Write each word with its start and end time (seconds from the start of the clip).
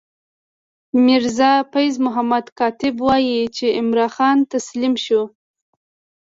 میرزا 1.05 1.51
فیض 1.71 1.95
محمد 2.05 2.45
کاتب 2.57 2.95
وايي 3.05 3.39
چې 3.55 3.65
عمرا 3.79 4.07
خان 4.15 4.37
تسلیم 4.53 4.93
شو. 5.05 5.21